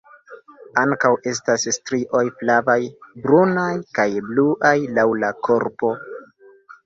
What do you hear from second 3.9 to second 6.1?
kaj bluaj laŭ la korpo.